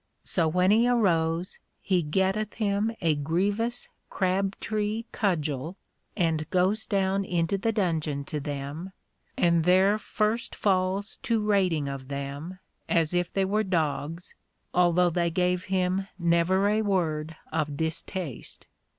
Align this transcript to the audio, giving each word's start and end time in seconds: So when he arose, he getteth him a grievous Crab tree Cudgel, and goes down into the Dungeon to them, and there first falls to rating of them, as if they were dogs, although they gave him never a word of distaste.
So 0.23 0.47
when 0.47 0.71
he 0.71 0.87
arose, 0.89 1.59
he 1.79 2.01
getteth 2.01 2.55
him 2.55 2.91
a 3.01 3.13
grievous 3.13 3.87
Crab 4.09 4.59
tree 4.59 5.05
Cudgel, 5.11 5.77
and 6.17 6.49
goes 6.49 6.87
down 6.87 7.23
into 7.23 7.55
the 7.55 7.71
Dungeon 7.71 8.25
to 8.25 8.39
them, 8.39 8.93
and 9.37 9.63
there 9.63 9.99
first 9.99 10.55
falls 10.55 11.17
to 11.17 11.39
rating 11.39 11.87
of 11.87 12.07
them, 12.07 12.57
as 12.89 13.13
if 13.13 13.31
they 13.31 13.45
were 13.45 13.61
dogs, 13.61 14.33
although 14.73 15.11
they 15.11 15.29
gave 15.29 15.65
him 15.65 16.07
never 16.17 16.67
a 16.67 16.81
word 16.81 17.35
of 17.53 17.77
distaste. 17.77 18.65